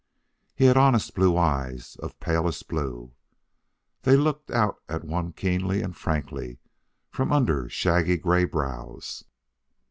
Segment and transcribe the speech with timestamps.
[0.55, 3.11] He had honest blue eyes of palest blue;
[4.01, 6.57] they looked out at one keenly and frankly
[7.11, 9.25] from under shaggy gray brows.